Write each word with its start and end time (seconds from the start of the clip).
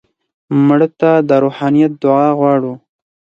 مړه 0.67 0.87
ته 0.99 1.11
د 1.27 1.31
روحانیت 1.43 1.91
دعا 2.03 2.27
غواړو 2.39 2.73